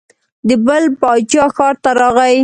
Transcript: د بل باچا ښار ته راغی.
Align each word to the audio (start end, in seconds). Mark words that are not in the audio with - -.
د 0.47 0.49
بل 0.65 0.83
باچا 1.01 1.45
ښار 1.55 1.75
ته 1.83 1.91
راغی. 1.99 2.37